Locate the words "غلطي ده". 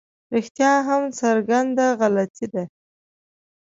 1.99-2.63